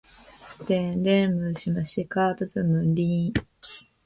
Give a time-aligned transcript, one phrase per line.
[0.65, 3.31] 電電ムシムシかたつむり